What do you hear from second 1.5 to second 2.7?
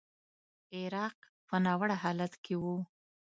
ناوړه حالت کې و.